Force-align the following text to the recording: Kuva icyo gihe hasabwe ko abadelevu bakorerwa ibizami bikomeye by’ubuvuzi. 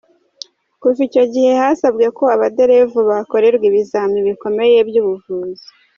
Kuva 0.81 0.99
icyo 1.07 1.23
gihe 1.33 1.51
hasabwe 1.61 2.05
ko 2.17 2.23
abadelevu 2.35 2.99
bakorerwa 3.09 3.63
ibizami 3.69 4.17
bikomeye 4.27 4.77
by’ubuvuzi. 4.89 5.67